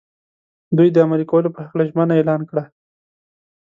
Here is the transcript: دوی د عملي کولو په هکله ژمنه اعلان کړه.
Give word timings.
دوی 0.77 0.89
د 0.91 0.97
عملي 1.05 1.25
کولو 1.31 1.53
په 1.55 1.59
هکله 1.65 1.83
ژمنه 1.89 2.13
اعلان 2.15 2.41
کړه. 2.49 2.63